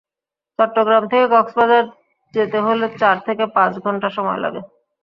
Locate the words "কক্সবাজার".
1.33-1.85